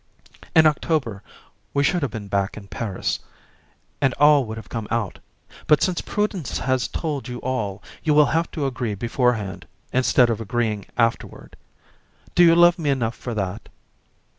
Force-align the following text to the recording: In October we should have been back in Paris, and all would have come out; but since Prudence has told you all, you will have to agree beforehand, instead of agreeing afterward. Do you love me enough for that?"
In 0.55 0.65
October 0.65 1.21
we 1.75 1.83
should 1.83 2.01
have 2.01 2.09
been 2.09 2.27
back 2.27 2.57
in 2.57 2.67
Paris, 2.67 3.19
and 4.01 4.15
all 4.15 4.45
would 4.45 4.57
have 4.57 4.67
come 4.67 4.87
out; 4.89 5.19
but 5.67 5.83
since 5.83 6.01
Prudence 6.01 6.57
has 6.57 6.87
told 6.87 7.27
you 7.27 7.37
all, 7.41 7.83
you 8.03 8.15
will 8.15 8.25
have 8.33 8.49
to 8.53 8.65
agree 8.65 8.95
beforehand, 8.95 9.67
instead 9.93 10.31
of 10.31 10.41
agreeing 10.41 10.87
afterward. 10.97 11.55
Do 12.33 12.43
you 12.43 12.55
love 12.55 12.79
me 12.79 12.89
enough 12.89 13.15
for 13.15 13.35
that?" 13.35 13.69